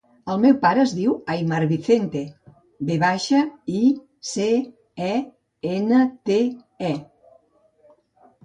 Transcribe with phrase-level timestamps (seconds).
[0.33, 2.23] El meu pare es diu Aimar Vicente:
[2.89, 3.41] ve baixa,
[3.81, 3.83] i,
[4.33, 4.49] ce,
[5.11, 5.13] e,
[5.75, 6.41] ena, te,
[6.93, 6.95] e.